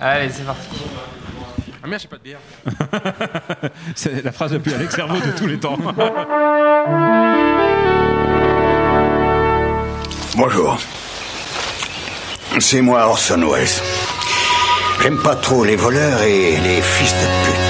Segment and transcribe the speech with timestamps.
[0.00, 0.68] Allez, c'est parti.
[1.82, 2.38] Ah merde, j'ai pas de bière.
[3.94, 5.78] C'est la phrase la plus Alex Servo de tous les temps.
[10.36, 10.78] Bonjour.
[12.60, 13.68] C'est moi Orson Welles.
[15.02, 17.67] J'aime pas trop les voleurs et les fils de pute.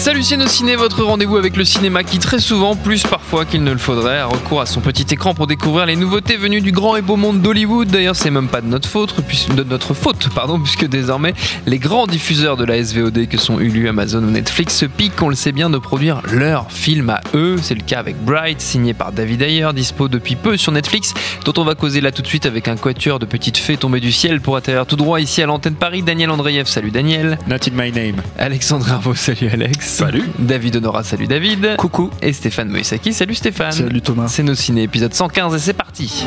[0.00, 3.76] Salut Ciné, votre rendez-vous avec le cinéma qui très souvent, plus parfois qu'il ne le
[3.76, 7.02] faudrait, a recours à son petit écran pour découvrir les nouveautés venues du grand et
[7.02, 7.88] beau monde d'Hollywood.
[7.88, 11.34] D'ailleurs, c'est même pas de notre faute, puisque, de notre faute, pardon, puisque désormais
[11.66, 15.28] les grands diffuseurs de la SVOD que sont Hulu, Amazon ou Netflix se piquent, on
[15.28, 17.56] le sait bien, de produire leurs films à eux.
[17.60, 21.12] C'est le cas avec Bright, signé par David Ayer, dispo depuis peu sur Netflix,
[21.44, 24.00] dont on va causer là tout de suite avec un quatuor de petites fées tombées
[24.00, 26.02] du ciel pour atterrir tout droit ici à l'antenne Paris.
[26.02, 27.38] Daniel Andreev, salut Daniel.
[27.46, 28.22] Not in my name.
[28.38, 29.89] Alexandre Arvo, salut Alex.
[29.90, 30.30] Salut.
[30.38, 31.74] David Honora, salut David.
[31.76, 32.10] Coucou.
[32.22, 33.72] Et Stéphane Moïsaki, salut Stéphane.
[33.72, 34.28] Salut Thomas.
[34.28, 36.24] C'est nos ciné, épisode 115 et c'est parti.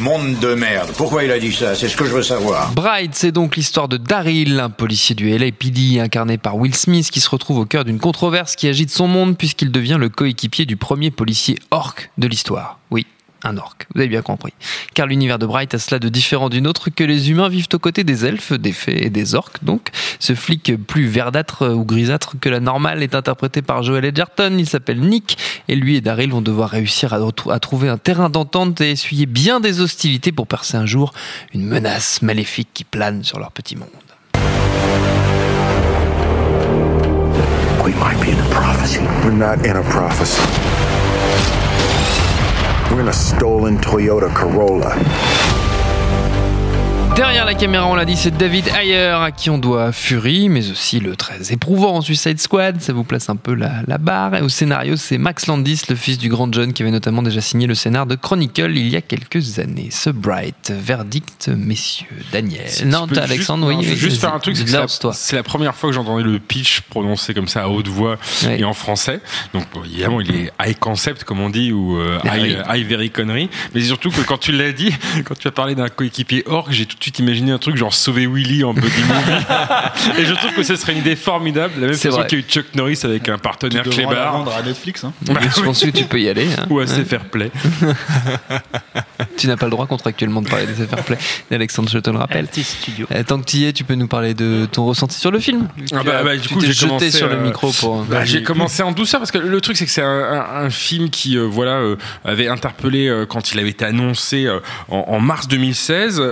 [0.00, 0.90] Monde de merde.
[0.96, 1.76] Pourquoi il a dit ça?
[1.76, 2.72] C'est ce que je veux savoir.
[2.72, 7.20] Bright, c'est donc l'histoire de Daryl, un policier du LAPD incarné par Will Smith qui
[7.20, 10.76] se retrouve au cœur d'une controverse qui agite son monde puisqu'il devient le coéquipier du
[10.76, 12.80] premier policier orc de l'histoire.
[12.90, 13.06] Oui,
[13.44, 14.52] un orc, vous avez bien compris.
[14.94, 17.78] Car l'univers de Bright a cela de différent d'une autre que les humains vivent aux
[17.78, 19.62] côtés des elfes, des fées et des orques.
[19.62, 24.56] Donc, ce flic plus verdâtre ou grisâtre que la normale est interprété par Joel Edgerton.
[24.58, 28.80] Il s'appelle Nick et lui et Daryl vont devoir réussir à, trouver un terrain d'entente
[28.80, 31.12] et essuyer bien des hostilités pour percer un jour
[31.52, 33.88] une menace maléfique qui plane sur leur petit monde.
[42.90, 45.53] We're in a stolen Toyota Corolla.
[47.16, 50.68] Derrière la caméra, on l'a dit, c'est David Ayer à qui on doit Fury, mais
[50.72, 52.80] aussi le très éprouvant Suicide Squad.
[52.80, 54.34] Ça vous place un peu la, la barre.
[54.34, 57.40] Et au scénario, c'est Max Landis, le fils du grand John, qui avait notamment déjà
[57.40, 59.90] signé le scénar de Chronicle il y a quelques années.
[59.92, 62.08] Ce Bright, verdict, messieurs.
[62.32, 62.66] Daniel.
[62.86, 63.86] Non, peux t'as Alexandre, juste, oui.
[63.86, 64.86] non, je oui, juste faire un truc, c'est la,
[65.38, 68.58] la première fois que j'entendais le pitch prononcé comme ça à haute voix Ouais.
[68.60, 69.20] et en français.
[69.54, 73.48] Donc évidemment, il est high concept comme on dit ou euh, high, high very connery.
[73.72, 74.92] Mais surtout que quand tu l'as dit,
[75.24, 77.92] quand tu as parlé d'un coéquipier orc, j'ai tout de suite imaginé un truc genre
[77.92, 79.44] sauver Willy en buddy movie.
[80.18, 82.26] et je trouve que ce serait une idée formidable, de la même C'est façon vrai.
[82.28, 84.32] qu'il y a eu Chuck Norris avec un partenaire Tu la clébard.
[84.32, 85.04] vendre à Netflix.
[85.04, 85.12] Hein.
[85.22, 85.66] Bah Je oui.
[85.66, 86.48] pense que tu peux y aller.
[86.58, 86.66] hein.
[86.70, 87.50] Ou assez fair play.
[89.36, 91.18] Tu n'as pas le droit contractuellement de parler des fair play.
[91.50, 92.46] Alexandre, je te le rappelle.
[92.52, 93.06] studio.
[93.12, 95.38] Euh, Tant que tu y es, tu peux nous parler de ton ressenti sur le
[95.40, 95.68] film.
[95.92, 98.02] Ah bah, bah, du tu coup, t'es j'ai jeté commencé, sur le euh, micro pour.
[98.04, 100.70] Bah, j'ai commencé en douceur parce que le truc c'est que c'est un, un- un
[100.70, 105.04] film qui euh, voilà euh, avait interpellé euh, quand il avait été annoncé euh, en,
[105.08, 106.22] en mars 2016.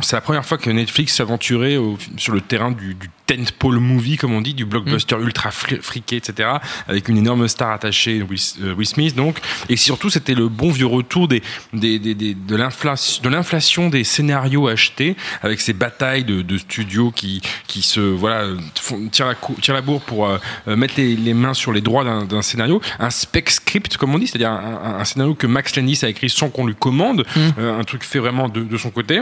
[0.00, 1.76] C'est la première fois que Netflix s'aventurait
[2.16, 6.16] sur le terrain du, du tentpole movie comme on dit, du blockbuster ultra fri- friqué,
[6.16, 6.48] etc.
[6.88, 9.38] Avec une énorme star attachée, Will, euh, Will Smith donc.
[9.68, 11.42] Et surtout c'était le bon vieux retour des,
[11.72, 17.10] des, des- des- de l'inflation de des scénarios achetés avec ces batailles de, de studios
[17.10, 18.46] qui qui se voilà
[18.80, 20.38] font, tirent la tirent la bourre pour euh,
[20.76, 24.26] mettre les, les mains sur les droits d'un scénario, un spec script comme on dit,
[24.26, 27.24] c'est-à-dire un, un- un scénario que Max Landis a écrit sans qu'on lui commande,
[27.58, 29.20] euh, un truc fait vraiment de, de son côté.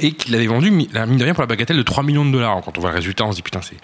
[0.00, 2.60] Et qu'il avait vendu, mine de rien, pour la bagatelle de 3 millions de dollars.
[2.64, 3.76] Quand on voit le résultat, on se dit putain, c'est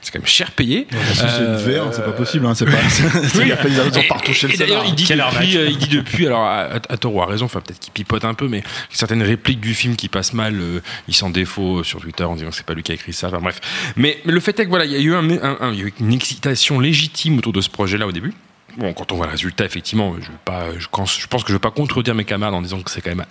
[0.00, 0.86] c'est quand même cher payé.
[1.14, 2.46] C'est une Euh, VR, c'est pas possible.
[2.46, 2.72] Hein, c'est pas.
[2.72, 6.26] A pas ils ont pas retouché le d'ailleurs, il dit depuis, euh, il dit depuis,
[6.26, 9.60] alors à, tort ou à raison, enfin peut-être qu'il pipote un peu, mais certaines répliques
[9.60, 12.66] du film qui passent mal, euh, il s'en défaut sur Twitter en disant que c'est
[12.66, 13.28] pas lui qui a écrit ça.
[13.28, 13.60] Enfin bref.
[13.96, 16.12] Mais, mais le fait est que voilà, il y a eu un- un- un- une
[16.12, 18.32] excitation légitime autour de ce projet-là au début.
[18.76, 21.48] Bon, quand on voit le résultat, effectivement, je, veux pas, je, pense, je pense que
[21.50, 23.24] je vais pas contredire mes camarades en disant que c'est quand même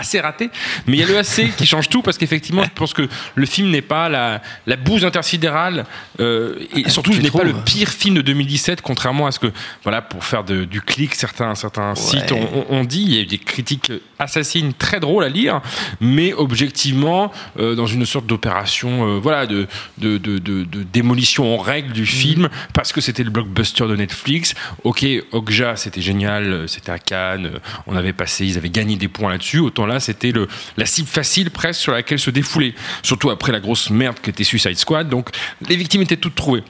[0.00, 0.50] assez raté.
[0.86, 3.46] Mais il y a le AC qui change tout parce qu'effectivement, je pense que le
[3.46, 5.84] film n'est pas la, la bouse intersidérale
[6.20, 9.52] euh, et surtout, ce n'est pas le pire film de 2017, contrairement à ce que,
[9.82, 13.02] voilà, pour faire de- du clic, certains, certains sites ont, ont dit.
[13.02, 15.60] Il y a eu des critiques assassines très drôles à lire,
[16.00, 19.66] mais objectivement, euh, dans une sorte d'opération, euh, voilà, de,
[19.98, 23.96] de, de, de- de démolition en règle du film parce que c'était le blockbuster de
[23.96, 24.54] Netflix.
[24.84, 27.50] Ok, Okja, c'était génial, c'était à Cannes,
[27.86, 29.58] on avait passé, ils avaient gagné des points là-dessus.
[29.58, 30.32] Autant c'était
[30.76, 32.74] la cible facile presque sur laquelle se défouler.
[33.02, 35.08] Surtout après la grosse merde qu'était Suicide Squad.
[35.08, 35.30] Donc
[35.68, 36.62] les victimes étaient toutes trouvées.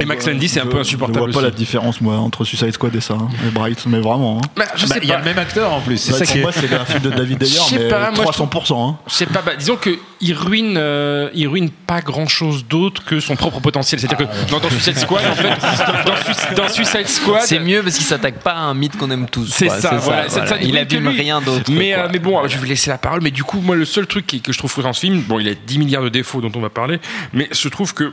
[0.00, 1.44] Et Max Landis c'est un peu Je insupportable vois pas aussi.
[1.44, 3.12] la différence, moi, entre Suicide Squad et ça.
[3.14, 4.38] hein, et Bright, mais vraiment.
[4.42, 4.48] Hein.
[4.56, 5.20] Bah, je Bah, sais Il y a pas.
[5.20, 5.98] le même acteur en plus.
[5.98, 6.42] C'est Bah, ça pour qui est.
[6.42, 8.88] moi, c'est un film de David Ayer, Je sais mais pas, moi, je 300%.
[8.90, 8.96] Hein.
[9.06, 9.90] Je sais pas, bah, disons que
[10.22, 14.00] il ruine, euh, il ruine pas grand chose d'autre que son propre potentiel.
[14.00, 15.48] C'est-à-dire Ah, que dans, dans Suicide Squad, en fait,
[16.56, 19.26] dans, dans Suicide Squad, C'est mieux parce qu'il s'attaque pas à un mythe qu'on aime
[19.28, 19.46] tous.
[19.52, 20.28] C'est ça, voilà.
[20.30, 21.70] Ça- ça ne Il abîme rien d'autre.
[21.70, 23.20] Mais, euh, mais bon, je vais laisser la parole.
[23.22, 25.38] Mais du coup, moi, le seul truc que je trouve frustrant dans ce film, bon,
[25.38, 26.98] il a 10 milliards de défauts dont on va parler,
[27.34, 28.12] mais je trouve que euh,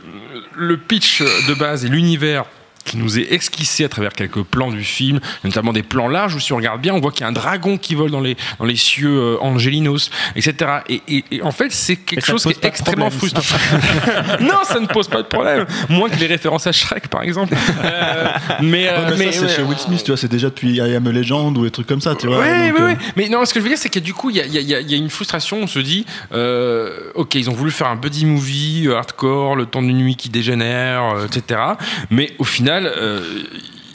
[0.54, 2.44] le pitch de base et l'univers
[2.84, 6.40] qui nous est esquissé à travers quelques plans du film, notamment des plans larges où
[6.40, 8.36] si on regarde bien, on voit qu'il y a un dragon qui vole dans les,
[8.58, 10.54] dans les cieux euh, angelinos, etc.
[10.88, 13.42] Et, et- et en fait, c'est quelque chose qui pose est extrêmement frustrant.
[14.40, 15.66] non, ça ne pose pas de problème.
[15.88, 17.54] Moins que les références à Shrek, par exemple.
[17.84, 18.26] Euh,
[18.62, 19.56] mais, euh, Ouais, mais, mais- ça, c'est ouais.
[19.56, 21.86] chez Will Smith, tu vois, c'est déjà depuis I Am a Legend ou des trucs
[21.86, 22.38] comme ça, tu vois.
[22.40, 23.12] Ouais, donc, ouais, euh.
[23.16, 24.58] Mais non, ce que je veux dire, c'est que du coup, il y a, y
[24.58, 25.58] a- il y a- il y a une frustration.
[25.62, 29.82] On se dit, euh, ok, ils ont voulu faire un buddy movie, hardcore, le temps
[29.82, 31.60] d'une nuit qui dégénère, euh, etc.
[32.10, 33.44] Mais au final, euh,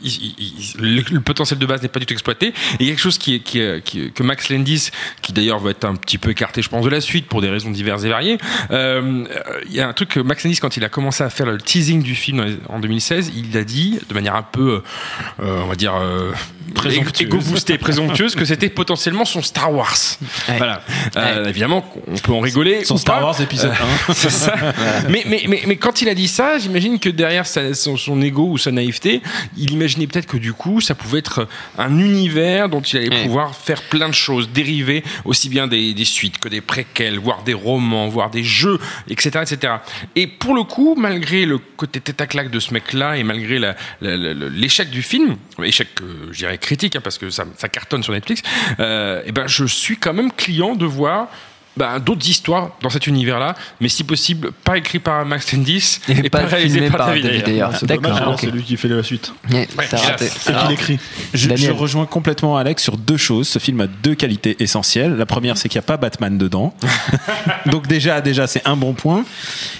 [0.06, 2.48] il- il- il- le, potentiel de base n'est pas du tout exploité.
[2.48, 4.90] Et il y a quelque chose qui est, qui que Max Landis,
[5.22, 7.50] qui d'ailleurs va être un petit peu écarté, je pense, de la suite pour des
[7.50, 8.38] raisons diverses et variées.
[8.72, 9.26] euh,
[9.68, 11.58] Il y a un truc que Max Landis, quand il a commencé à faire le
[11.58, 14.82] teasing du film en 2016, il a dit de manière un peu,
[15.42, 16.32] euh, on va dire, euh,
[16.74, 17.28] Présomptueuse.
[17.28, 19.96] égo boostée, présomptueuse, que c'était potentiellement son Star Wars.
[20.50, 20.58] Ouais.
[20.58, 20.82] Voilà.
[21.16, 22.84] Euh, évidemment, on peut en rigoler.
[22.84, 23.26] Son Star pas.
[23.26, 24.54] Wars épisode Euh, c'est ça.
[25.10, 28.20] mais, mais, mais, mais quand il a dit ça, j'imagine que derrière sa- son, son
[28.22, 29.22] ego ou sa naïveté,
[29.58, 31.48] il imaginait peut-être que du coup, ça pouvait être
[31.78, 33.24] un univers dont il allait Ouais.
[33.24, 37.44] pouvoir faire plein de choses, dériver aussi bien des, des suites que des préquels, voire
[37.44, 39.74] des romans, voire des jeux, etc., etc.
[40.16, 43.60] Et pour le coup, malgré le côté tête à claque de ce mec-là et malgré
[44.02, 48.14] l'échec du film, échec, euh, je dirais critique, hein, parce que ça, ça cartonne sur
[48.14, 48.42] Netflix,
[48.80, 51.28] euh, et ben je suis quand même client de voir
[51.78, 56.30] ben, d'autres histoires dans cet univers-là, mais si possible, pas écrit par Max Landis Et
[56.30, 57.44] pas filmé par David Ayer.
[57.50, 57.66] Ayer.
[57.80, 59.34] C'est dommage, c'est lui qui fait la suite.
[59.52, 60.12] Ouais, Ouais, t'as hélas.
[60.12, 60.26] raté.
[60.26, 61.00] Et Alors, qu'il écrit.
[61.34, 63.48] Je, rejoins complètement Alex sur deux choses.
[63.48, 65.16] Ce film a deux qualités essentielles.
[65.18, 66.74] La première, c'est qu'il n'y a pas Batman dedans.
[67.66, 69.26] Donc déjà, déjà, c'est un bon point.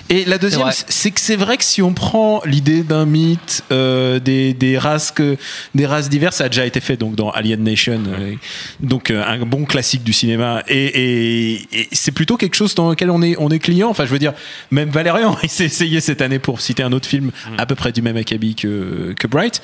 [0.10, 3.64] Et la deuxième, C'est c'est que c'est vrai que si on prend l'idée d'un mythe,
[3.72, 5.38] euh, des, des races que,
[5.74, 8.34] des races diverses, ça a déjà été fait donc dans Alien Nation, euh,
[8.80, 10.64] donc euh, un bon classique du cinéma.
[10.68, 13.90] Et, et- et c'est plutôt quelque chose dans lequel on est, on est client.
[13.90, 14.34] Enfin, je veux dire,
[14.72, 17.92] même Valérian, il s'est essayé cette année pour citer un autre film à peu près
[17.92, 19.62] du même acabit que, que Bright.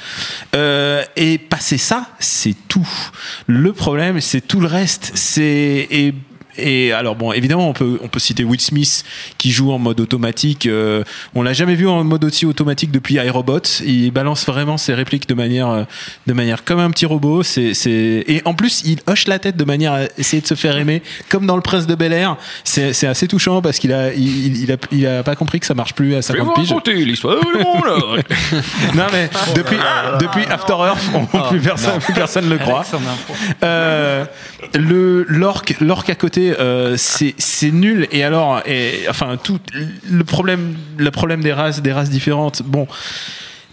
[0.56, 2.88] Euh, et passer ça, c'est tout.
[3.48, 5.12] Le problème, c'est tout le reste.
[5.16, 6.14] C'est et
[6.62, 9.04] et alors bon, évidemment, on peut on peut citer Will Smith
[9.38, 10.66] qui joue en mode automatique.
[10.68, 11.04] Euh,
[11.36, 13.60] on l'a jamais vu en mode aussi automatique depuis iRobot.
[13.86, 15.84] Il balance vraiment ses répliques de manière euh,
[16.28, 17.44] de manière comme un petit robot.
[17.44, 20.56] C'est c'est et en plus il hoche la tête de manière à essayer de se
[20.56, 22.38] faire aimer, comme dans le Prince de Bel Air.
[22.64, 25.60] C'est c'est assez touchant parce qu'il a il, il- il a il a pas compris
[25.60, 27.06] que ça marche plus à Je vais 50 vous piges.
[27.06, 27.38] l'histoire.
[28.96, 29.78] Non mais depuis
[30.20, 32.84] depuis After Earth, on- plus personne plus personne le croit.
[33.64, 34.26] Euh,
[34.76, 38.08] le l'orque l'orque à côté euh, c'est c'est nul.
[38.12, 39.60] Et alors et, enfin tout
[40.10, 42.88] le problème le problème des races des races différentes bon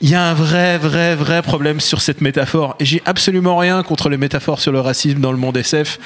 [0.00, 2.76] il y a un vrai, vrai, vrai problème sur cette métaphore.
[2.78, 5.98] Et j'ai absolument rien contre les métaphores sur le racisme dans le monde SF.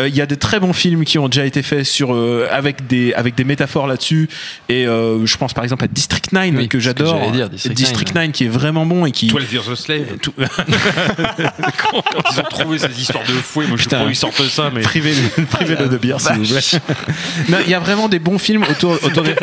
[0.00, 2.46] Euh, Il y a de très bons films qui ont déjà été faits sur euh,
[2.50, 4.28] avec des avec des métaphores là-dessus.
[4.68, 7.30] Et euh, je pense par exemple à District 9 Oui, que j'adore.
[7.30, 10.18] dire, District 9, qui est vraiment bon et qui 12 Years a Slave.
[10.20, 14.00] tout- ils ont trouvé ces histoires de fouet, moi je sais Putain.
[14.00, 14.80] pas où ils sortent ça, mais.
[14.82, 15.14] privé
[15.50, 17.60] privé de bière s'il vous plaît.
[17.64, 19.34] Il y a vraiment des bons films autour autour de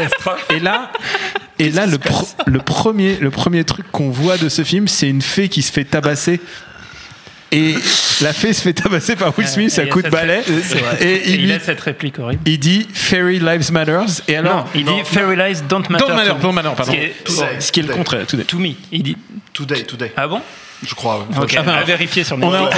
[0.54, 0.92] Et là
[1.60, 5.50] et là le premier le premier truc qu'on voit de ce film, c'est une fée
[5.50, 6.40] qui se fait tabasser.
[7.52, 7.76] Et
[8.22, 10.42] la fée se fait tabasser par Will Smith à coup de balai.
[11.00, 12.42] Et Et il, il a cette réplique horrible.
[12.46, 14.22] il dit Fairy Lives Matters.
[14.28, 16.06] Et alors non, il dit Fairy Lies don't matter.
[16.06, 16.42] Don't matter, to me.
[16.42, 16.92] don't matter, pardon.
[16.92, 17.62] Ce qui est, Today.
[17.62, 18.26] ce qui est le contraire.
[18.28, 18.72] tout est- to me.
[18.92, 19.16] Il dit.
[19.54, 20.12] Today, today.
[20.18, 20.42] Ah bon?
[20.88, 21.20] Je crois.
[21.20, 21.38] ouais.
[21.44, 21.56] Ok.
[21.58, 22.72] Ah ben, à vérifier sur On a, on, a,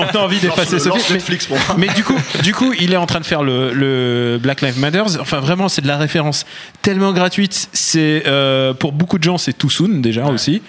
[0.00, 0.94] on a envie d'effacer ce film.
[1.08, 1.76] mais- Netflix pour moi.
[1.78, 4.78] Mais du coup, du coup, il est en train de faire le, le Black Lives
[4.78, 5.02] Matter.
[5.20, 6.46] Enfin, vraiment, c'est de la référence
[6.82, 7.68] tellement gratuite.
[7.72, 10.62] C'est euh, pour beaucoup de gens, c'est too soon déjà aussi.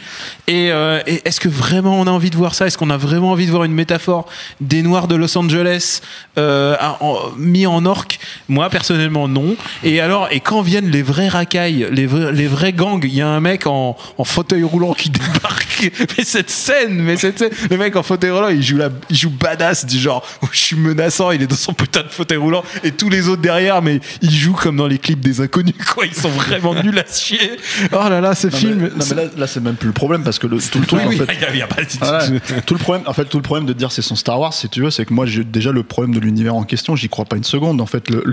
[0.48, 2.68] Et, euh, et est-ce que vraiment on a envie de voir ça?
[2.68, 4.28] Est-ce qu'on a vraiment envie de voir une métaphore
[4.62, 6.02] des Noirs de Los Angeles
[6.38, 8.20] euh, à- en- mis en orque?
[8.50, 9.56] Moi, personnellement, non.
[9.84, 13.22] Et alors, et quand viennent les vrais racailles, les vrais, les vrais gangs, il y
[13.22, 15.92] a un mec en, en fauteuil roulant qui débarque.
[16.18, 17.40] Mais cette scène scène, mais c'est,
[17.70, 20.76] le mec en fauteuil roulant, il joue, la, il joue badass, du genre, je suis
[20.76, 24.00] menaçant, il est dans son putain de fauteuil roulant, et tous les autres derrière, mais
[24.22, 26.06] il joue comme dans les clips des inconnus, quoi.
[26.06, 27.52] Ils sont vraiment nuls à chier.
[27.92, 28.80] Oh là là, ce Non, mais- film.
[28.96, 31.00] non, mais là, là, c'est même plus le problème parce que le, tout le truc,
[31.02, 32.62] Oui, en oui, fait, il y a- il y a pas de- Ah ouais.
[32.66, 34.70] tout le problème, en fait, tout le problème de dire c'est son Star Wars, si
[34.70, 37.26] tu veux, c'est que moi, j'ai déjà le problème de l'univers en question, j'y crois
[37.26, 37.82] pas une seconde.
[37.82, 38.24] En fait, le,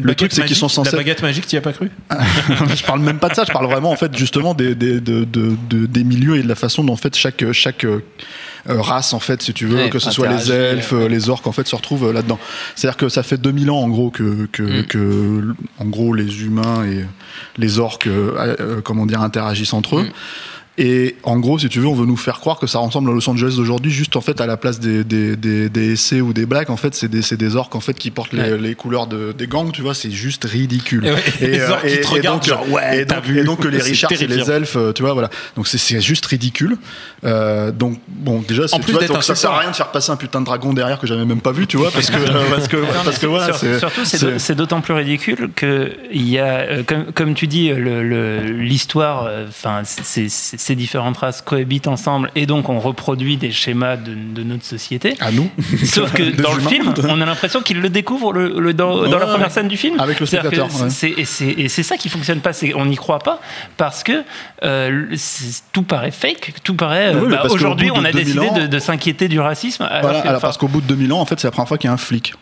[0.00, 0.90] le, truc, c'est qu'ils sont censés.
[0.92, 1.90] La baguette magique, tu y as pas cru?
[2.74, 5.24] Je parle même pas de ça, je parle vraiment en fait justement des, des, de-
[5.24, 8.04] de- de- des milieux et de la façon dont en fait chaque chaque euh,
[8.70, 11.08] euh, race en fait si tu veux Ouais, que ce soit les elfes, ouais.
[11.08, 12.38] les orques en fait se retrouvent euh, là-dedans.
[12.76, 14.86] C'est-à-dire que ça fait 2000 ans en gros que que, Mm.
[14.86, 17.04] que en gros les humains et
[17.58, 20.02] les orques euh, euh, comment dire interagissent entre eux.
[20.04, 20.12] Mm.
[20.76, 23.14] Et en gros, si tu veux, on veut nous faire croire que ça ressemble à
[23.14, 26.32] Los Angeles d'aujourd'hui, juste en fait à la place des, des, des, des SC ou
[26.32, 28.58] des blacks, en fait, c'est des, c'est des orques en fait qui portent les, Ouais.
[28.58, 31.06] les couleurs de, des gangs, tu vois, c'est juste ridicule.
[31.06, 33.38] Et ouais, les orques qui te regardent, donc, genre, ouais, et donc, vu.
[33.38, 35.30] et donc que les Richards et les elfes, euh, tu vois, voilà.
[35.56, 36.76] Donc c'est- c'est juste ridicule.
[37.24, 39.70] Euh, donc bon, déjà, c'est- En tu plus vois, d'être donc ça sert à rien
[39.70, 41.92] de faire passer un putain de dragon derrière que j'avais même pas vu, tu vois,
[41.92, 44.54] parce que euh, parce que parce que voilà, Sur- c'est surtout, c'est c'est- d'au- c'est
[44.56, 49.26] d'autant plus ridicule que il y a, euh, comme, comme tu dis, le- le- l'histoire,
[49.26, 53.96] euh, enfin, c'est- c'est- ces différentes races cohabitent ensemble et donc on reproduit des schémas
[53.96, 55.14] de, de notre société.
[55.20, 55.50] à nous.
[55.84, 59.18] Sauf que dans le film, on a l'impression qu'ils le découvrent le, le- dans, dans
[59.18, 59.52] la première ouais.
[59.52, 60.00] scène du film.
[60.00, 61.14] Avec le spectateur, ouais.
[61.58, 62.52] Et c'est ça qui fonctionne pas.
[62.76, 63.40] On n'y croit pas
[63.76, 64.24] parce que
[64.64, 65.06] euh,
[65.72, 66.54] tout paraît fake.
[66.64, 67.14] Tout paraît.
[67.14, 69.82] euh, Oui, bah, Aujourd'hui, on a 2000 décidé ans- de, de s'inquiéter du racisme.
[69.82, 71.50] alors Voilà, que, alors, enfin, parce qu'au bout de 2000 ans, en fait, c'est la
[71.52, 72.32] première fois qu'il y a un flic.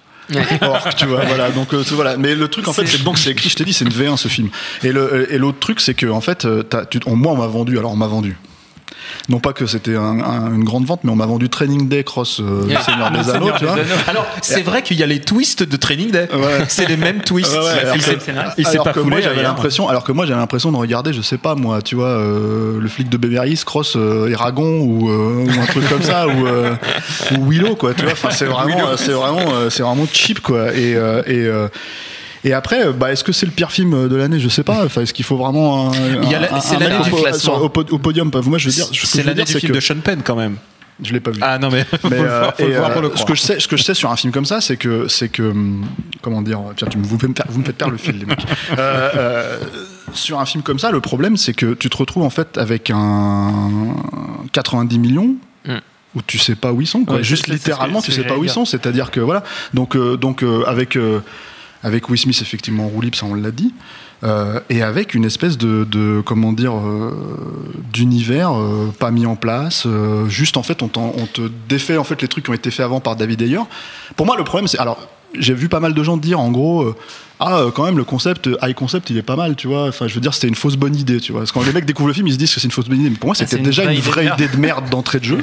[0.62, 1.50] Orc, tu vois, voilà.
[1.50, 2.16] Donc euh, voilà.
[2.16, 3.48] Mais le truc, en fait, C'est- donc c'est écrit.
[3.48, 4.48] Je t'ai dit, c'est une V1 ce film.
[4.82, 7.36] Et le et l'autre truc, c'est que en fait, euh, t'as- tu- on- moi, on
[7.36, 7.78] m'a vendu.
[7.78, 8.36] Alors, on m'a vendu.
[9.28, 12.04] Non pas que c'était un- un- une grande vente, mais on m'a vendu Training Day
[12.04, 13.76] Cross euh, le Seigneur des Anneaux, tu vois.
[14.08, 16.28] Alors, c'est vrai qu'il y a les twists de Training Day.
[16.32, 16.64] Ouais.
[16.68, 17.52] C'est les mêmes twists.
[17.52, 17.92] Ouais,
[18.58, 21.22] il s'est pas que moi j'avais l'impression alors que moi j'avais l'impression de regarder je
[21.22, 25.08] sais pas moi tu vois euh, le flic de Beverly Hills cross euh, Eragon ou,
[25.10, 26.46] euh, ou un truc comme ça ou,
[27.36, 30.92] ou Willow quoi tu vois enfin c'est vraiment c'est vraiment c'est vraiment cheap quoi et
[30.92, 31.48] et
[32.44, 34.40] et après, euh, bah, est-ce que c'est le pire film de l'année?
[34.40, 34.84] Je sais pas.
[34.84, 37.38] Enfin, est-ce qu'il faut vraiment un, un- c'est l'année du au, classement.
[37.38, 39.72] sur- au, au podium Moi, je veux dire, ce C'est l'année dire, du c'est film
[39.72, 40.56] que de Sean Penn quand même.
[41.02, 41.38] je l'ai pas vu.
[41.42, 43.16] Ah non mais, faut, Mais, le euh, voir, faut le et, voir euh, pour le
[43.16, 45.08] ce que je sais, ce que je sais sur un film comme ça, c'est que
[45.08, 45.84] c'est que hum,
[46.20, 48.26] comment dire, tiens, tu me, vous, me faire- vous me faites perdre le fil, les
[48.26, 48.40] mecs.
[48.78, 49.58] Euh, euh,
[50.12, 52.90] sur un film comme ça, le problème, c'est que tu te retrouves en fait avec
[52.90, 53.94] un
[54.52, 55.36] 90 millions.
[55.66, 55.76] Mm.
[56.14, 57.16] Où tu sais pas où ils sont, quoi.
[57.16, 58.52] Ouais, juste c'est- c'est littéralement, tu sais pas où ils dire.
[58.52, 58.66] sont.
[58.66, 61.20] C'est-à-dire que voilà, donc euh, donc euh, avec euh,
[61.82, 63.72] avec Will Smith effectivement en roue ça on l'a dit,
[64.24, 67.12] euh, et avec une espèce de, comment dire euh,
[67.92, 69.86] d'univers euh, pas mis en place.
[70.28, 72.84] juste en fait, on, on te défait en fait les trucs qui ont été faits
[72.84, 73.60] avant par David Ayer.
[74.16, 75.08] Pour moi, le problème, c'est alors
[75.38, 76.94] j'ai vu pas mal de gens dire en gros.
[77.44, 79.88] Ah, euh, quand même, le concept, euh, high concept, il est pas mal, tu vois.
[79.88, 81.42] Enfin, je veux dire, c'était une fausse bonne idée, tu vois.
[81.42, 82.88] Parce que quand les mecs découvrent le film, ils se disent que c'est une fausse
[82.88, 83.10] bonne idée.
[83.10, 85.38] Mais pour moi, c'est c'était déjà vraie une vraie idée de merde d'entrée de jeu.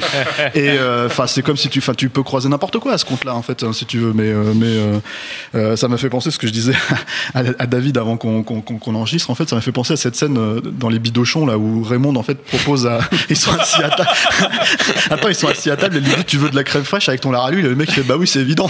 [0.55, 3.05] Et euh, enfin, c'est comme si tu, enfin, tu peux croiser n'importe quoi à ce
[3.05, 4.13] compte-là, en fait, hein, si tu veux.
[4.13, 6.73] Mais, euh, mais euh, ça m'a fait penser ce que je disais
[7.33, 9.29] à, à David avant qu'on qu'on enregistre.
[9.29, 12.15] En fait, ça m'a fait penser à cette scène dans les bidochons là où Raymond
[12.15, 14.09] en fait propose à, ils sont assis à table.
[15.09, 17.09] Attends, ils sont assis à table et lui dit tu veux de la crème fraîche
[17.09, 17.65] avec ton lard à l'huile?
[17.65, 18.69] Le mec il fait bah oui c'est évident.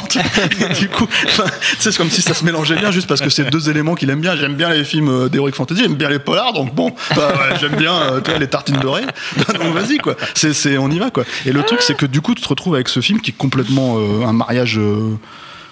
[0.80, 1.08] Du coup,
[1.80, 4.22] c'est comme si ça se mélangeait bien juste parce que c'est deux éléments qu'il aime
[4.22, 4.36] bien.
[4.36, 7.76] J'aime bien les films euh, d'heroic fantasy, j'aime bien les polars, donc bon, bah, j'aime
[7.76, 9.06] bien euh, les tartines dorées.
[9.38, 10.16] donc vas-y quoi.
[10.80, 11.24] On y va quoi.
[11.46, 13.38] Et le truc c'est que du coup tu te retrouves avec ce film qui est
[13.38, 14.80] complètement euh, un mariage,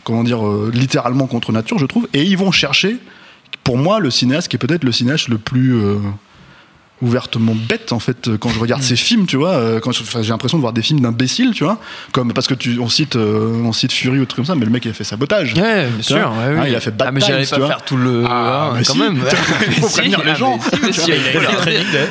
[0.03, 2.07] comment dire, littéralement contre nature, je trouve.
[2.13, 2.97] Et ils vont chercher,
[3.63, 5.75] pour moi, le cinéaste qui est peut-être le cinéaste le plus
[7.01, 10.57] ouvertement bête en fait quand je regarde ces films tu vois euh, quand j'ai l'impression
[10.57, 11.77] de voir des films d'imbéciles tu vois
[12.11, 14.65] comme parce que tu on cite euh, on cite Fury ou truc comme ça mais
[14.65, 16.17] le mec il a fait sabotage Ouais, bien sûr.
[16.17, 16.59] vois ouais, oui.
[16.61, 17.67] Ah, il a fait Bad Ah, mais j'allais pas vois.
[17.67, 18.23] faire tout le.
[18.27, 18.99] Ah, hein, quand si.
[18.99, 19.19] même.
[19.67, 20.59] Il faut prévenir les ah, gens.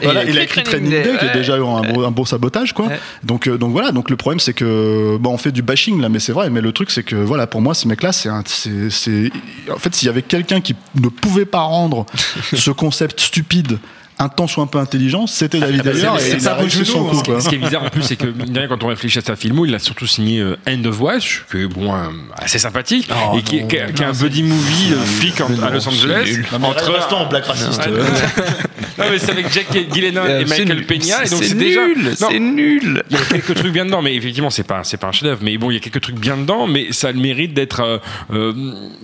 [0.02, 1.16] Il a écrit Training Day.
[1.18, 2.88] Qui est déjà un beau, un beau sabotage, quoi.
[3.22, 3.92] Donc, euh, donc voilà.
[3.92, 6.50] Donc le problème, c'est que bon, on fait du bashing là, mais c'est vrai.
[6.50, 7.86] Mais le truc, c'est que voilà, pour moi, ce
[8.28, 9.30] un, c'est, c'est,
[9.72, 12.06] en fait, s'il y avait quelqu'un qui ne pouvait pas rendre
[12.54, 13.78] ce concept stupide
[14.18, 16.08] intense ou un peu intelligent, c'était David bah, Ayer.
[16.18, 17.22] c'est il ça au son coup, hein.
[17.24, 17.40] quoi.
[17.40, 18.26] Ce qui est bizarre en plus, c'est que
[18.68, 21.58] quand on réfléchit à sa filmo, il a surtout signé euh, End of Watch, qui
[21.58, 21.98] est bon, euh,
[22.36, 25.40] assez sympathique, Oh, et qui, est- qui est- qui est un buddy movie euh, flic
[25.40, 26.38] en- à Los Angeles.
[26.52, 27.86] Non, mais entre restons en black raciste.
[27.86, 27.92] Ouais.
[28.98, 30.86] non, mais c'est avec Jack Gyllenhaal Euh, et Michael.
[30.86, 31.80] Peña, et donc C'est déjà.
[32.14, 33.02] c'est nul.
[33.10, 35.40] il y a quelques trucs bien dedans, mais effectivement, c'est pas, c'est pas un chef-d'œuvre.
[35.42, 37.80] Mais bon, il y a quelques trucs bien dedans, mais ça a le mérite d'être.
[37.80, 37.98] euh,
[38.32, 38.52] euh,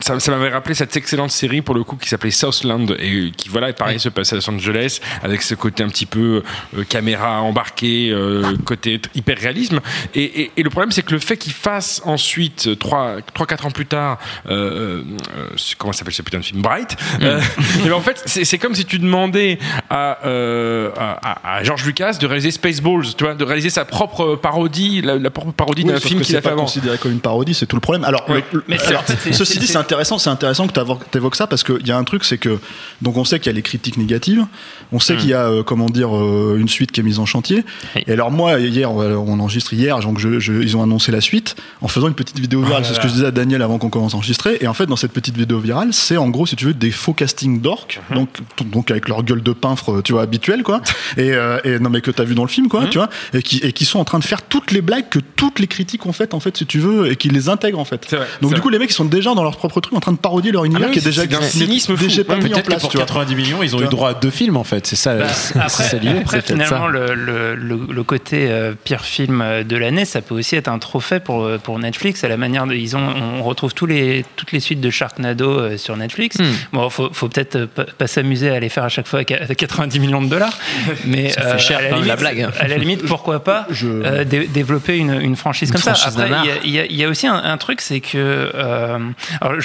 [0.01, 3.49] ça ça m'avait rappelé cette excellente série pour le coup qui s'appelait Southland et qui,
[3.49, 6.43] voilà, pareil, se passe à Los Angeles avec ce côté un petit peu
[6.77, 9.81] euh, caméra embarquée, euh, côté hyper réalisme.
[10.15, 13.87] Et, et- et le problème, c'est que le fait qu'il fasse ensuite, 3-4 ans plus
[13.87, 14.19] tard,
[14.49, 15.03] euh, euh,
[15.37, 16.63] euh, comment s'appelle ce putain de film?
[16.63, 17.41] Bright, euh,
[17.85, 19.59] et ben, en fait, c'est c'est comme si tu demandais
[19.91, 25.01] à, euh, à, George Lucas de réaliser Spaceballs, tu vois, de réaliser sa propre parodie,
[25.03, 26.63] la, la propre parodie Oui, d'un film qu'il a c'est fait pas avant.
[26.65, 28.05] considéré comme une parodie, c'est tout le problème.
[28.05, 28.45] Alors, Ouais.
[28.53, 30.31] le- le- Mais c'est- alors, en fait, c'est- ceci c'est- dit, c'est- c'est intéressant, c'est
[30.31, 32.59] intéressant que tu évoques ça parce qu'il y a un truc, c'est que
[33.01, 34.45] donc on sait qu'il y a les critiques négatives,
[34.93, 37.27] on sait qu'il y a euh, comment dire euh, une suite qui est mise en
[37.27, 37.65] chantier.
[37.97, 38.05] Oui.
[38.07, 41.21] Et alors moi hier, on on enregistre hier, donc je, je- ils ont annoncé la
[41.21, 42.85] suite en faisant une petite vidéo virale.
[42.85, 44.59] c'est ce que je disais à Daniel avant qu'on commence à enregistrer.
[44.61, 46.91] Et en fait, dans cette petite vidéo virale, c'est en gros, si tu veux, des
[46.91, 48.29] faux castings d'orques, donc
[48.73, 50.81] donc avec leur gueule de pinfre, tu vois, habituelle quoi.
[51.17, 53.43] Et, euh, et non mais que t'as vu dans le film quoi, tu vois, et
[53.43, 56.07] qui et qui sont en train de faire toutes les blagues que toutes les critiques
[56.07, 58.07] ont faites en fait, si tu veux, et qui les intègrent en fait.
[58.09, 60.01] C'est vrai, Donc du coup, les mecs ils sont déjà dans leur propre truc en
[60.01, 62.05] train de parodier leur univers oui, qui est déjà c'est d'un cynisme fou.
[62.07, 62.81] déjà pas Ouais, mis en Peut-être que place.
[62.83, 63.07] pour tu vois.
[63.07, 64.82] 90 millions, ils ont eu droit à deux films en fait.
[64.87, 65.25] C'est ça, Bah,
[65.57, 66.19] après, ça l'idée.
[66.21, 66.89] après, finalement, ça.
[66.89, 70.79] le, le, le- le côté euh, pire film de l'année, ça peut aussi être un
[70.79, 72.25] trophée pour, euh, pour Netflix.
[72.25, 73.01] À la manière de, ils ont,
[73.39, 76.39] on retrouve tous les, toutes les suites de Sharknado euh, sur Netflix.
[76.39, 76.45] Hmm.
[76.73, 79.99] Bon, faut, faut peut-être pas, s'amuser à les faire à chaque fois avec, avec 90
[80.01, 80.57] millions de dollars,
[81.07, 82.49] mais Ça fait cher à la limite, la blague.
[82.59, 85.95] à la limite, pourquoi pas Je- euh, dé- développer une, une franchise Une comme ça.
[86.09, 88.01] Après, il y a- il y, a- il y a aussi un, un truc, c'est
[88.01, 88.99] que euh,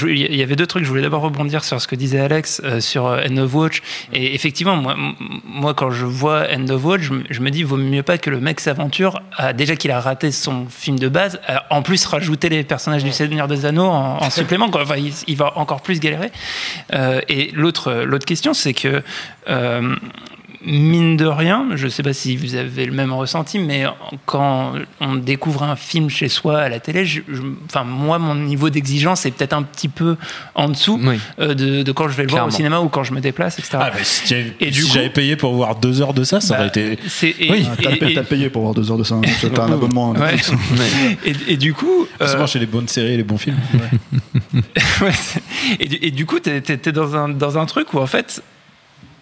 [0.08, 0.84] il y avait deux trucs.
[0.84, 3.82] Je voulais d'abord rebondir sur ce que disait Alex euh, sur End of Watch.
[4.14, 4.96] Et effectivement, moi,
[5.46, 8.40] moi, quand je vois End of Watch, je, me- dis, vaut mieux pas que le
[8.40, 9.20] mec s'aventure.
[9.56, 13.48] Déjà qu'il a raté son film de base, en plus rajouter les personnages du Seigneur
[13.48, 14.70] des Anneaux en, en supplément.
[14.74, 16.32] Enfin, il, il va encore plus galérer.
[16.94, 19.02] Euh, et l'autre, l'autre question, c'est que
[19.50, 19.96] euh,
[20.66, 23.86] mine de rien, je ne sais pas si vous avez le même ressenti, mais
[24.26, 28.36] quand on découvre un film chez soi à la télé, je- je- enfin moi, mon
[28.36, 30.16] niveau d'exigence est peut-être un petit peu
[30.56, 31.20] en dessous Oui.
[31.40, 33.60] euh, de, de quand je vais le voir au cinéma ou quand je me déplace,
[33.60, 33.78] etc.
[33.80, 36.24] Ah, bah, si j'avais- Et du si coup- j'avais payé pour voir deux heures de
[36.24, 36.98] ça, ça Bah, aurait été.
[37.08, 37.68] c'est- et- Oui.
[37.72, 39.16] Ah, T'as et- payé- et- t'as payé pour voir deux heures de ça.
[39.16, 39.22] hein.
[39.54, 40.12] T'as un abonnement.
[40.14, 40.32] Ouais.
[40.34, 40.52] Netflix.
[41.26, 43.58] et, et du coup, euh, Forcément, chez les bonnes séries et les bons films.
[45.02, 45.12] Ouais,
[45.80, 48.42] et, du- et du coup, tu es, dans, un, dans un truc où, en fait,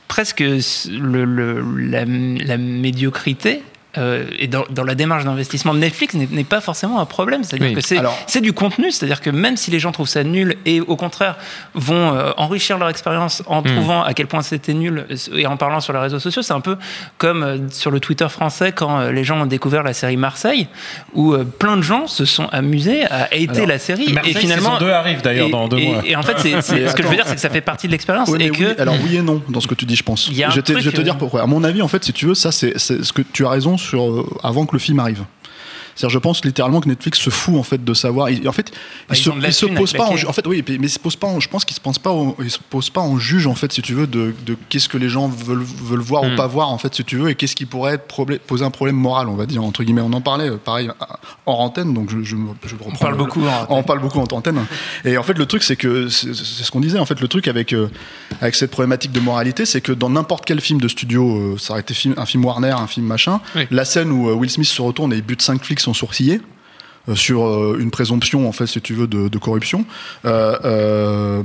[0.08, 3.64] presque le, le- la, la médiocrité.
[3.98, 7.44] Euh, et dans, dans la démarche d'investissement de Netflix n'est pas forcément un problème.
[7.44, 7.74] C'est-à-dire Oui.
[7.74, 8.92] que c'est Alors- c'est du contenu.
[8.92, 11.36] C'est-à-dire que même si les gens trouvent ça nul et au contraire
[11.74, 15.58] vont euh, enrichir leur expérience en trouvant à quel point c'était nul euh, et en
[15.58, 16.78] parlant sur les réseaux sociaux, c'est un peu
[17.18, 20.68] comme euh, sur le Twitter français quand euh, les gens ont découvert la série Marseille,
[21.14, 24.12] où euh, plein de gens se sont amusés à hater Alors, la série.
[24.14, 26.02] Marseille, et finalement, saison 2 arrive, d'ailleurs, dans deux et- mois.
[26.06, 28.30] Et en fait, ce que je veux dire, c'est que ça fait partie de l'expérience
[28.40, 28.64] et que.
[28.64, 30.28] oui, alors oui et non dans ce que tu dis, je pense.
[30.28, 31.42] Il y a un je, vais te- truc, je vais te dire pourquoi.
[31.42, 33.78] À mon avis, en fait, si tu veux, ça c'est ce que tu as raison
[33.94, 35.24] euh, avant que le film arrive.
[35.96, 38.28] C'est-à-dire, je pense littéralement que Netflix se fout en fait de savoir.
[38.28, 38.72] en fait,
[39.08, 39.66] Bah, il ils se, ont de la il se
[39.98, 40.06] pas.
[40.08, 41.28] En, ju- en fait, oui, mais il se pose pas.
[41.28, 42.12] en- je pense qu'il se pense pas.
[42.12, 44.90] au- il se pose pas en juge en fait, si tu veux, de, de qu'est-ce
[44.90, 46.34] que les gens veulent, veulent voir Hmm.
[46.34, 48.66] ou pas voir en fait, si tu veux, et qu'est-ce qui pourrait être problé- poser
[48.66, 50.02] un problème moral, on va dire entre guillemets.
[50.02, 50.90] On en parlait, euh, pareil,
[51.46, 54.20] hors antenne, donc je, je, je reprends On parle le- beaucoup en on parle beaucoup
[54.20, 54.66] en antenne.
[55.06, 57.00] Et en fait, le truc, c'est que c'est c'est ce qu'on disait.
[57.00, 57.88] En fait, le truc avec euh,
[58.42, 61.72] avec cette problématique de moralité, c'est que dans n'importe quel film de studio, euh, ça
[61.74, 63.68] aurait été film- un film Warner, un film machin, Oui.
[63.72, 66.40] la scène où euh, Will Smith se retourne et il bute cinq flics sans sourciller.
[67.08, 69.86] euh, sur euh, une présomption en fait si tu veux de, de corruption
[70.26, 71.44] euh,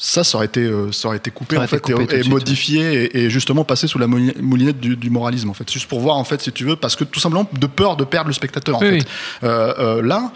[0.00, 3.24] ça, ça aurait été, ça aurait été coupé, aurait en fait, coupé et, modifié et,
[3.24, 5.68] et justement passé sous la mouli- moulinette du, du moralisme, en fait.
[5.72, 8.04] Juste pour voir, en fait, si tu veux, parce que tout simplement de peur de
[8.04, 9.06] perdre le spectateur, en Oui, fait.
[9.42, 10.08] oui.
[10.08, 10.30] Là,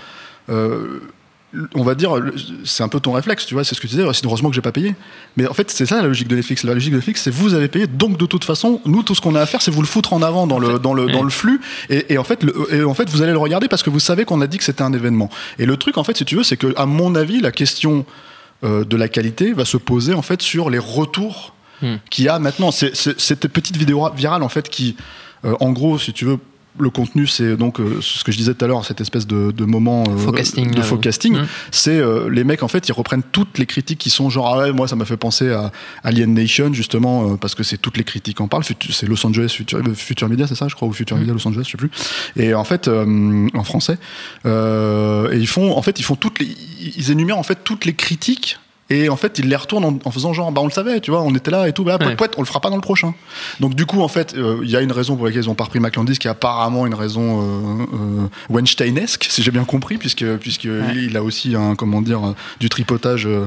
[1.75, 2.15] on va dire,
[2.65, 4.55] c'est un peu ton réflexe, tu vois, c'est ce que tu disais, c'est heureusement que
[4.55, 4.95] j'ai pas payé.
[5.37, 6.65] Mais en fait, c'est ça la logique de Netflix.
[6.65, 9.21] La logique de Netflix, c'est vous avez payé, donc de toute façon, nous, tout ce
[9.21, 11.23] qu'on a à faire, c'est vous le foutre en avant dans le, dans le, dans
[11.23, 11.61] le flux.
[11.91, 14.01] Et, et en fait, le- et en fait, vous allez le regarder parce que vous
[14.01, 15.29] savez qu'on a dit que c'était un événement.
[15.59, 18.07] Et le truc, en fait, si tu veux, c'est que, à mon avis, la question
[18.65, 21.97] euh, de la qualité va se poser, en fait, sur les retours Hmm.
[22.11, 22.71] qu'il y a maintenant.
[22.71, 24.95] C'est c'est- cette petite vidéo virale, en fait, qui,
[25.45, 26.39] euh, en gros, si tu veux,
[26.79, 29.51] le contenu, c'est donc euh, ce que je disais tout à l'heure, cette espèce de,
[29.51, 31.01] de moment euh, Faux casting, de là, faux oui.
[31.03, 31.37] casting.
[31.37, 31.47] Mm.
[31.71, 34.59] C'est euh, les mecs en fait, ils reprennent toutes les critiques qui sont genre ah
[34.59, 35.71] ouais, moi ça m'a fait penser à
[36.03, 38.65] Alien Nation justement parce que c'est toutes les critiques en parlent.
[38.65, 41.65] C'est Los Angeles Future, Future Media, c'est ça, je crois, ou Future Media Los Angeles,
[41.67, 41.91] je sais plus.
[42.37, 43.99] Et en fait, en français,
[44.45, 46.49] et ils font en fait, ils font toutes les,
[46.97, 48.59] ils énumèrent en fait toutes les critiques.
[48.93, 51.11] Et en fait, ils les retournent en, en faisant genre, bah on le savait, tu
[51.11, 52.17] vois, on était là et tout, bah Ouais.
[52.37, 53.15] on le fera pas dans le prochain.
[53.61, 55.55] Donc du coup, en fait, euh, il y a une raison pour laquelle ils ont
[55.55, 59.97] pas repris McLandis, qui est apparemment une raison euh, euh, Weinsteinesque, si j'ai bien compris,
[59.99, 63.47] puisque puisque il a aussi un comment dire euh, du tripotage euh,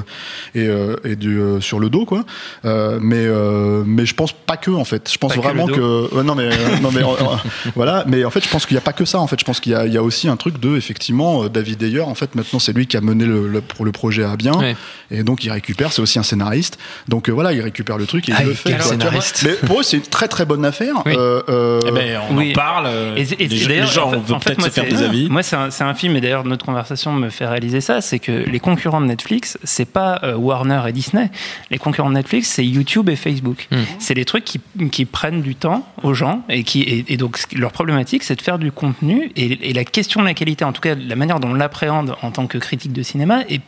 [0.56, 2.26] et, euh, et du euh, sur le dos, quoi.
[2.66, 5.10] Euh, mais euh, mais je pense pas que en fait.
[5.12, 7.36] Je pense Pas que vraiment que, ouais, non mais euh, non mais euh, euh,
[7.76, 8.04] voilà.
[8.08, 9.20] Mais en fait, je pense qu'il y a pas que ça.
[9.20, 11.44] En fait, je pense qu'il y a il y a aussi un truc de effectivement
[11.44, 12.02] euh, David Ayer.
[12.02, 14.54] En fait, maintenant c'est lui qui a mené le, le, pour le projet à bien.
[14.54, 14.76] Ouais.
[15.12, 16.80] Et donc donc il récupère, c'est aussi un scénariste.
[17.10, 18.82] Donc euh, voilà, il récupère le truc et Ah, il le fait.
[18.82, 19.44] scénariste.
[19.46, 20.96] Mais pour eux, c'est une très très bonne affaire.
[21.06, 21.14] Oui.
[21.14, 22.52] Euh, euh, Eh ben, on Oui.
[22.52, 22.90] en parle.
[23.18, 25.30] Et, les, gens en fait- fait, peut-être se faire des avis.
[25.30, 28.60] Moi, c'est un, film, et d'ailleurs, notre conversation me fait réaliser ça c'est que les
[28.62, 31.30] concurrents de Netflix, c'est pas euh, Warner et Disney.
[31.70, 33.68] Les concurrents de Netflix, c'est YouTube et Facebook.
[33.72, 33.80] Hmm.
[34.00, 37.40] C'est des trucs qui, qui prennent du temps aux gens, et, qui, et, et donc,
[37.52, 39.34] leur problématique, c'est de faire du contenu.
[39.36, 42.16] Et, et la question de la qualité, en tout cas, la manière dont on l'appréhende
[42.22, 43.60] en tant que critique de cinéma, est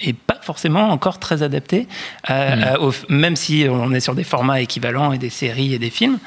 [0.00, 1.88] et pas forcément encore très adapté,
[2.24, 2.62] à- Hmm.
[2.62, 5.90] à- au- même si on est sur des formats équivalents et des séries et des
[5.90, 6.18] films.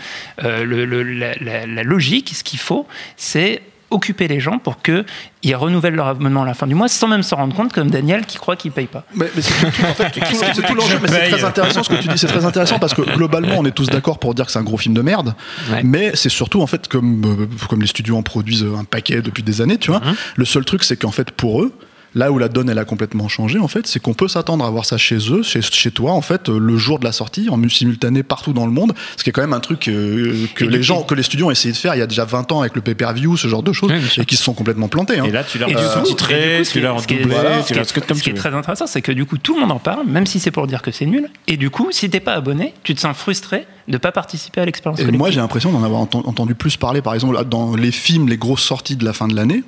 [0.44, 4.82] euh, le- le- la, la- la logique, ce qu'il faut, c'est occuper les gens pour
[4.84, 7.90] qu'ils renouvellent leur abonnement à la fin du mois sans même se rendre compte, comme
[7.90, 9.04] Daniel qui croit qu'il paye pas.
[9.16, 10.20] Mais, mais c'est tout, en fait, tout-
[10.54, 12.78] c'est tout l'enjeu, Je mais c'est très intéressant ce que tu dis, c'est très intéressant
[12.78, 15.02] parce que globalement on est tous d'accord pour dire que c'est un gros film de
[15.02, 15.34] merde,
[15.72, 15.82] Ouais.
[15.84, 19.42] mais c'est surtout en fait comme, euh, comme les studios en produisent un paquet depuis
[19.44, 20.16] des années, tu vois, Mhm.
[20.36, 21.74] le seul truc c'est qu'en fait pour eux,
[22.16, 24.70] Là où la donne elle a complètement changé en fait, c'est qu'on peut s'attendre à
[24.72, 27.50] voir ça chez eux, chez, chez toi en fait, euh, le jour de la sortie,
[27.50, 30.46] en mu- simultané partout dans le monde, ce qui est quand même un truc euh,
[30.56, 32.26] que Et les gens, que les studios ont essayé de faire il y a déjà
[32.26, 34.88] 20 ans avec le pay-per-view, ce genre de choses, Oui, et qui se sont complètement
[34.88, 35.20] plantés.
[35.20, 35.26] hein.
[35.26, 37.62] Et là, tu l'as sous-titré, tu qui l'as est- en ce qui est- doublé, voilà,
[37.62, 39.54] ce tu qui l'as est- comme Ce qui très intéressant, c'est que du coup, tout
[39.54, 41.30] le monde en parle, même si c'est pour dire que c'est nul.
[41.48, 44.66] Et du coup, si t'es pas abonné, tu te sens frustré de pas participer à
[44.66, 47.92] l'expérience Et moi, j'ai l'impression d'en avoir enten- entendu plus parler, par exemple, dans les
[47.92, 49.64] films, les grosses sorties de la fin de l'année.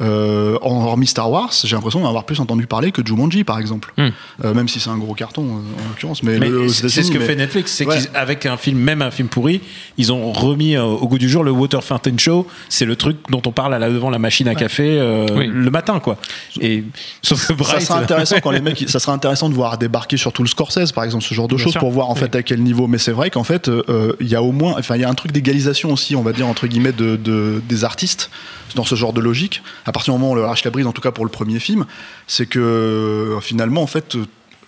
[0.00, 3.60] Euh, en hormis Star Wars, j'ai l'impression d'en avoir plus entendu parler que Jumanji, par
[3.60, 3.92] exemple.
[3.96, 4.08] Hmm.
[4.44, 6.24] Euh, même si c'est un gros carton, euh, en l'occurrence.
[6.24, 7.98] Mais, c'est ce que mais- fait Netflix, c'est Ouais.
[8.12, 9.60] qu'avec un film, même un film pourri,
[9.98, 12.48] ils ont remis euh, au goût du jour le Water Fountain Show.
[12.68, 15.46] C'est le truc dont on parle à la, devant la machine à café euh, Oui.
[15.52, 16.16] le matin, quoi.
[16.60, 16.82] Et
[17.22, 20.32] sauf que Ça sera intéressant quand les mecs, ça sera intéressant de voir débarquer sur
[20.32, 22.60] tout le Scorsese, par exemple, ce genre de choses pour voir en fait à quel
[22.62, 22.88] niveau.
[22.88, 25.08] Mais c'est vrai qu'en fait, euh, il y a au moins, enfin, il y a
[25.08, 28.30] un truc d'égalisation aussi, on va dire entre guillemets, de, de- des artistes
[28.74, 29.62] dans ce genre de logique.
[29.86, 31.30] À partir du moment où on leur lâche la bride, en tout cas pour le
[31.30, 31.86] premier film,
[32.26, 34.16] c'est que euh, finalement, en fait,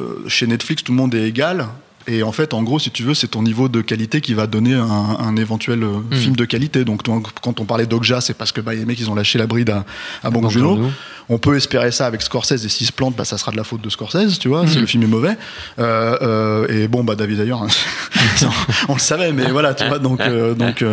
[0.01, 1.67] euh, chez Netflix, tout le monde est égal.
[2.07, 4.47] Et en fait, en gros, si tu veux, c'est ton niveau de qualité qui va
[4.47, 6.15] donner un, un éventuel euh, Mm.
[6.15, 6.85] film de qualité.
[6.85, 7.01] Donc,
[7.41, 9.71] quand on parlait d'Okja, c'est parce que bah, les mecs, ils ont lâché la bride
[9.71, 9.87] à,
[10.23, 10.91] à Bong Joon-ho.
[11.29, 13.65] On peut espérer ça avec Scorsese, et s'il se plante, bah, ça sera de la
[13.65, 15.37] faute de Scorsese, tu vois, si le film est mauvais.
[15.79, 17.63] Euh, euh, et bon, bah, David d'ailleurs,
[18.43, 18.47] on,
[18.89, 20.85] on le savait, mais voilà, tu vois, donc euh, donc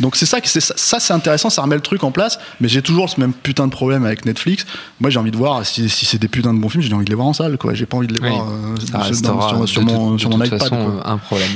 [0.00, 2.38] donc c'est ça, c'est ça, ça, c'est intéressant, ça remet le truc en place.
[2.60, 4.64] Mais j'ai toujours ce même putain de problème avec Netflix.
[5.00, 7.04] Moi, j'ai envie de voir si, si c'est des putains de bons films, j'ai envie
[7.04, 7.74] de les voir en salle, quoi.
[7.74, 8.30] J'ai pas envie de les Oui.
[8.30, 10.58] voir euh, restera sur, mon, toute- sur de mon toute iPad.
[10.60, 11.50] façon, un problème.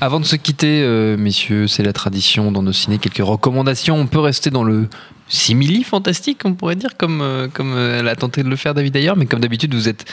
[0.00, 3.96] Avant de se quitter, euh, messieurs, c'est la tradition dans nos ciné, quelques recommandations.
[3.96, 4.88] On peut rester dans le
[5.32, 8.74] simili fantastique, on pourrait dire, comme, euh, comme euh, elle a tenté de le faire
[8.74, 10.04] David d'ailleurs, mais comme d'habitude, vous êtes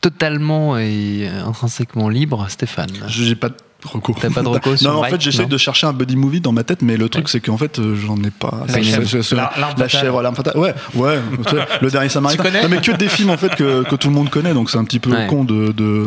[0.00, 2.90] totalement et euh, intrinsèquement libre, Stéphane.
[3.08, 4.16] J'ai pas de recours.
[4.20, 6.62] T'as pas de recours Non, en fait, j'essaie de chercher un buddy movie dans ma
[6.62, 8.64] tête, mais le truc, c'est qu'en fait, j'en ai pas.
[8.68, 9.34] La C'est- chèvre.
[9.36, 9.88] La- l'arme La fatale.
[9.90, 10.56] chèvre, l'arme fatale.
[10.56, 11.18] Ouais, ouais.
[11.82, 12.44] le dernier Samaritain.
[12.62, 14.78] Non, mais que des films, en fait, que, que tout le monde connaît, donc c'est
[14.78, 15.26] un petit peu Ouais.
[15.28, 15.72] con de.
[15.72, 16.06] de...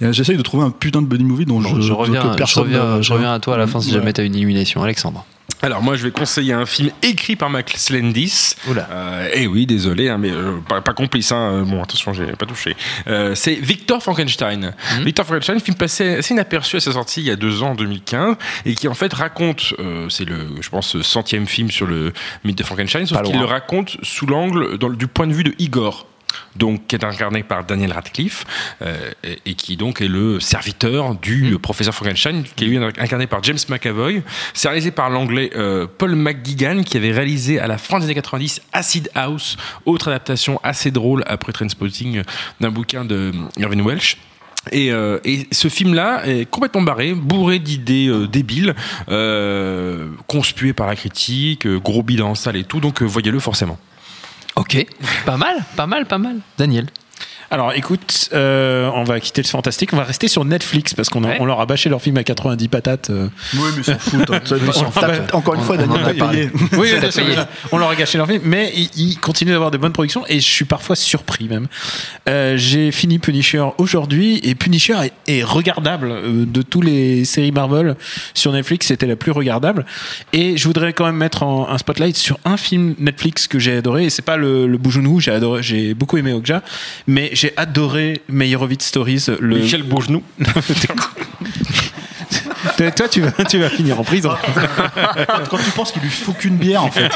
[0.00, 2.32] Et J'essaye de trouver un putain de buddy movie dont Bon, je, je, que reviens,
[2.32, 3.94] je, personne reviens, n'a- je reviens à toi à la fin si Ouais.
[3.98, 4.82] jamais t'as une illumination.
[4.82, 5.24] Alexandre.
[5.62, 8.54] Alors moi je vais conseiller un film écrit par Max Landis.
[8.68, 8.88] Oula.
[8.90, 11.32] Euh, eh oui, désolé, hein, mais euh, pas, pas complice.
[11.32, 11.52] Hein.
[11.52, 12.76] Euh, Bon, attention, j'ai pas touché.
[13.06, 14.74] Euh, c'est Victor Frankenstein.
[15.02, 17.74] Victor Frankenstein, film passé assez inaperçu à sa sortie il y a deux ans, en
[17.74, 22.12] 2015, et qui en fait raconte, euh, c'est le, je pense, centième film sur le
[22.44, 26.06] mythe de Frankenstein, sauf qu'il le raconte sous l'angle, du point de vue de Igor.
[26.56, 28.44] Donc, qui est incarné par Daniel Radcliffe
[28.82, 33.26] euh, et, et qui donc est le serviteur du professeur Frankenstein, qui est lui incarné
[33.26, 34.22] par James McAvoy.
[34.54, 38.14] C'est réalisé par l'anglais euh, Paul McGuigan, qui avait réalisé à la fin des années
[38.14, 42.22] 90 Acid House, autre adaptation assez drôle après Trainspotting euh,
[42.60, 44.16] d'un bouquin de Irving Welsh.
[44.72, 48.74] Et, euh, et ce film-là est complètement barré, bourré d'idées euh, débiles,
[49.08, 53.78] euh, conspué par la critique, gros bide en salle et tout, donc voyez-le forcément.
[54.54, 54.86] Ok,
[55.24, 56.40] pas mal, pas mal, pas mal.
[56.58, 56.88] Daniel.
[57.52, 61.24] Alors écoute, euh, on va quitter le fantastique, on va rester sur Netflix parce qu'on
[61.24, 61.36] a- Ouais.
[61.40, 63.10] on leur a bâché leur film à 90 patates.
[63.10, 63.26] euh.
[63.54, 64.30] Oui, mais ils s'en foutent.
[64.30, 65.24] hein.
[65.32, 66.46] Encore une fois, On- Daniel a parlé.
[66.46, 66.68] payé.
[66.78, 67.46] Oui, T'as bien sûr, sûr.
[67.72, 70.38] on leur a gâché leur film, mais ils, ils continuent d'avoir de bonnes productions et
[70.38, 71.66] je suis parfois surpris même.
[72.28, 77.50] Euh, J'ai fini Punisher aujourd'hui et Punisher est, est regardable euh, de tous les séries
[77.50, 77.96] Marvel
[78.32, 79.86] sur Netflix, c'était la plus regardable.
[80.32, 83.76] Et je voudrais quand même mettre en- un spotlight sur un film Netflix que j'ai
[83.76, 86.62] adoré et c'est pas le, le Boujounou, j'ai adoré, j'ai beaucoup aimé Okja,
[87.08, 89.26] mais j'ai adoré Meyerowitz Stories.
[89.40, 89.60] Le...
[89.60, 90.22] Michel Bourgenou.
[92.76, 94.30] Toi, tu vas, tu vas finir en prison.
[95.50, 97.10] Quand tu penses qu'il lui faut qu'une bière, en fait.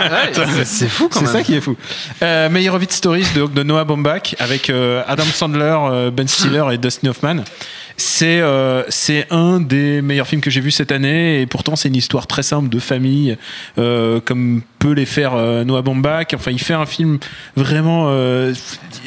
[0.64, 1.32] c'est fou quand C'est même.
[1.34, 1.76] ça qui est fou.
[2.22, 6.78] Euh, Meyerowitz Stories de, de Noah Baumbach avec euh, Adam Sandler, euh, Ben Stiller et
[6.78, 7.44] Dustin Hoffman.
[7.96, 11.88] C'est euh, c'est un des meilleurs films que j'ai vu cette année et pourtant c'est
[11.88, 13.36] une histoire très simple de famille
[13.78, 16.34] euh, comme peut les faire euh, Noah Baumbach.
[16.34, 17.18] Enfin, il fait un film
[17.56, 18.08] vraiment.
[18.08, 18.52] euh,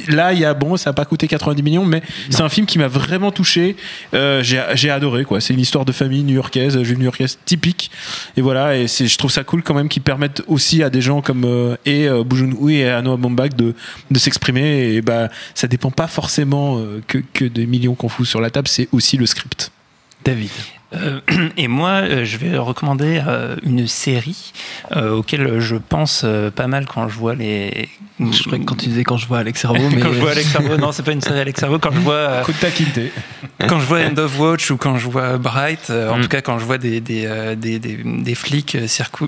[0.07, 2.65] là, il y a bon, ça a pas coûté 90 millions, mais c'est un film
[2.65, 3.75] qui m'a vraiment touché.
[4.15, 5.39] Euh, j'ai adoré quoi.
[5.39, 7.91] C'est une histoire de famille new-yorkaise, juive new-yorkaise typique.
[8.37, 11.21] Et voilà, et je trouve ça cool quand même qu'ils permettent aussi à des gens
[11.21, 13.75] comme euh, et euh, Joon-ho et à Noah Baumbach de
[14.09, 14.95] de s'exprimer.
[14.95, 18.49] Et bah, ça dépend pas forcément euh, que que des millions qu'on fout sur la
[18.49, 18.67] table.
[18.67, 19.71] C'est aussi le script.
[20.25, 20.49] David.
[20.95, 21.19] Euh,
[21.57, 24.53] et moi, euh, je vais recommander euh, une série
[24.95, 27.89] euh, auquel je pense euh, pas mal quand je vois les.
[28.19, 30.31] Je crois que quand tu disais quand je vois Alex Servo, mais quand je vois
[30.31, 31.77] Alex Servo, non, c'est pas une série Alex Servo.
[31.77, 32.99] Quand je vois, euh, Kunta Kinte.
[33.67, 36.21] quand je vois End of Watch ou quand je vois Bright, euh, en Mm.
[36.21, 38.77] tout cas quand je vois des, des, euh, des, des, des flics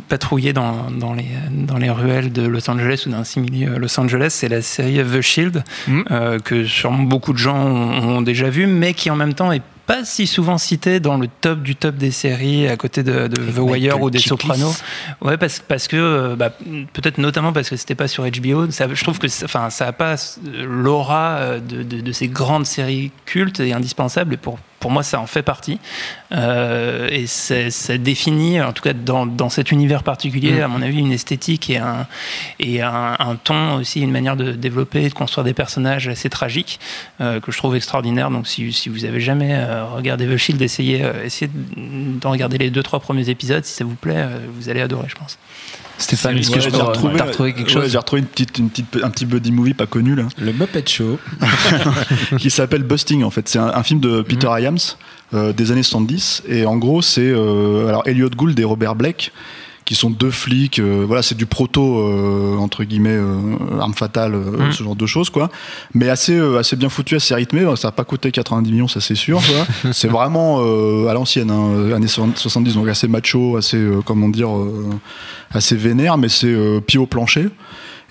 [0.08, 4.30] patrouiller dans, dans, les, dans les ruelles de Los Angeles ou d'un simili Los Angeles,
[4.30, 6.02] c'est la série The Shield, Mm.
[6.12, 9.52] euh, que sûrement beaucoup de gens ont, ont déjà vu, mais qui en même temps
[9.52, 13.28] est pas si souvent citée dans le top du top des séries à côté de,
[13.28, 14.84] de The Wire ou des Sopranos.
[15.22, 16.52] Ouais, parce, parce que euh, bah,
[16.94, 18.70] peut-être notamment parce que c'était pas sur HBO.
[18.70, 20.14] Ça, je trouve que ça- enfin ça a pas
[20.64, 24.36] l'aura euh, de, de, de ces grandes séries cultes et indispensables.
[24.36, 25.80] Et pour pour moi, ça en fait partie.
[26.32, 30.62] Euh, et c'est- ça définit, en tout cas dans, dans cet univers particulier, Mm.
[30.62, 32.06] à mon avis, une esthétique et un
[32.60, 36.30] et un, un ton aussi, une manière de développer et de construire des personnages assez
[36.30, 36.80] tragiques
[37.20, 38.30] euh, que je trouve extraordinaire.
[38.30, 42.58] Donc, si, si vous avez jamais euh, regardé The Shield, essayez, euh, essayez d'en regarder
[42.60, 43.66] les deux trois premiers épisodes.
[43.66, 45.38] Si ça vous plaît, euh, vous allez adorer, je pense.
[45.98, 47.18] Stéphane, est-ce que je peux retrouvé,
[47.54, 50.16] quelque ouais, chose j'ai retrouvé une petite, une petite, un petit buddy movie pas connu
[50.16, 51.20] là, Le Muppet Show.
[52.38, 53.50] qui s'appelle Busting en fait.
[53.50, 54.78] C'est un, un film de Peter Iams
[55.34, 59.32] euh, des années 70 et en gros c'est euh, alors Elliot Gould et Robert Blake
[59.86, 60.78] qui sont deux flics.
[60.78, 64.72] euh, voilà, c'est du proto euh, entre guillemets euh, arme fatale, Mm.
[64.72, 65.50] ce genre de choses quoi.
[65.96, 67.66] Mais assez euh, assez bien foutu, assez rythmé.
[67.76, 69.42] Ça n'a pas coûté 90 millions, ça c'est sûr.
[69.92, 74.56] c'est vraiment euh, à l'ancienne, hein, années 70, donc assez macho, assez euh, comment dire,
[74.56, 74.92] euh,
[75.50, 77.50] assez vénère, mais c'est euh, pied au plancher.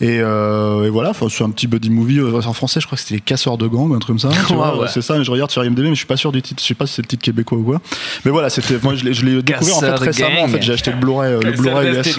[0.00, 2.80] Et, euh, et voilà, c'est un petit buddy movie euh, en français.
[2.80, 4.36] Je crois que c'était les casseurs de gangs, un truc comme ça.
[4.46, 4.88] tu vois, Ouais, ouais.
[4.92, 5.20] C'est ça.
[5.22, 6.62] Je regarde sur IMDb, mais je suis pas sûr du titre.
[6.62, 7.80] Je sais pas si c'est le titre québécois ou quoi.
[8.24, 8.78] Mais voilà, c'était.
[8.82, 10.40] Moi, je l'ai découvert en fait récemment.
[10.42, 10.50] En gang.
[10.52, 12.18] fait, j'ai acheté le Blu-ray, euh, le Blu-ray US.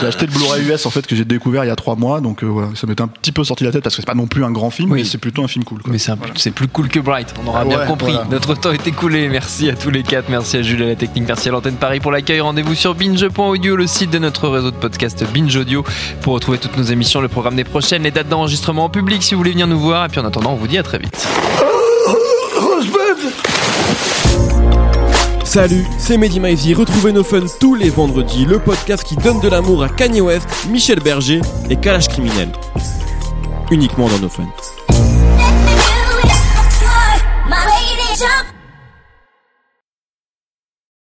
[0.00, 2.20] J'ai acheté le Blu-ray US en fait que j'ai découvert il y a trois mois.
[2.20, 4.06] Donc euh, voilà, ça m'était un petit peu sorti de la tête parce que c'est
[4.06, 5.00] pas non plus un grand film, Oui.
[5.00, 5.82] mais c'est plutôt un film cool.
[5.82, 5.92] Quoi.
[5.92, 8.12] Mais c'est plus cool que Bright, on aura Ah bien ouais, compris.
[8.12, 8.26] voilà.
[8.30, 9.28] Notre temps est écoulé.
[9.28, 10.28] Merci à tous les quatre.
[10.28, 11.24] Merci à Jules à la technique.
[11.26, 12.40] Merci à l'antenne Paris pour l'accueil.
[12.40, 15.24] Rendez-vous sur binge.audio, le site de notre réseau de podcast
[15.58, 15.84] Audio,
[16.20, 19.34] pour retrouver toutes nos émissions, le programme des prochaines, les dates d'enregistrement en public si
[19.34, 20.04] vous voulez venir nous voir.
[20.04, 21.26] Et puis en attendant, on vous dit à très vite.
[25.44, 26.74] Salut, c'est Mehdi Maizy.
[26.74, 30.48] Retrouvez nos fun tous les vendredis, le podcast qui donne de l'amour à Kanye West,
[30.68, 31.40] Michel Berger
[31.70, 32.50] et Kalash Criminel.
[33.70, 34.46] Uniquement dans nos fun.